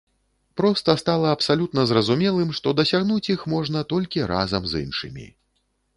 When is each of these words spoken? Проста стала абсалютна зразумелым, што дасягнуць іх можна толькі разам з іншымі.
Проста 0.59 0.95
стала 1.01 1.27
абсалютна 1.35 1.83
зразумелым, 1.91 2.55
што 2.61 2.73
дасягнуць 2.79 3.31
іх 3.37 3.47
можна 3.57 3.79
толькі 3.95 4.25
разам 4.33 4.63
з 4.73 4.87
іншымі. 4.87 5.33